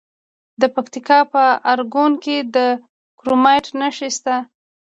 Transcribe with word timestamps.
د 0.61 0.63
پکتیکا 0.75 1.19
په 1.33 1.43
ارګون 1.71 2.13
کې 2.23 2.37
د 2.55 2.57
کرومایټ 3.19 3.65
نښې 3.79 4.09
شته. 4.17 4.35